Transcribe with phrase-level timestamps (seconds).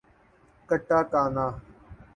[0.69, 1.45] katakana